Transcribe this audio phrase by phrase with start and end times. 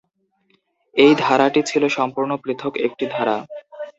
[0.95, 3.37] এই ধারাটি ছিল সম্পূর্ণ পৃথক একটি ধারা।